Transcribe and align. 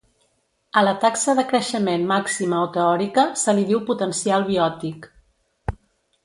A 0.79 0.81
la 0.85 0.93
taxa 1.01 1.35
de 1.39 1.43
creixement 1.51 2.07
màxima 2.11 2.61
o 2.69 2.71
teòrica 2.79 3.27
se 3.43 3.55
li 3.59 3.67
diu 3.69 3.83
potencial 3.91 4.49
biòtic. 4.49 5.07